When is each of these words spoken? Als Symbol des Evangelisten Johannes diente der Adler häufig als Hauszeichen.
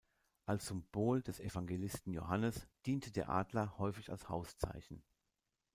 Als 0.47 0.65
Symbol 0.65 1.21
des 1.21 1.39
Evangelisten 1.39 2.11
Johannes 2.11 2.67
diente 2.87 3.11
der 3.11 3.29
Adler 3.29 3.77
häufig 3.77 4.09
als 4.09 4.29
Hauszeichen. 4.29 5.03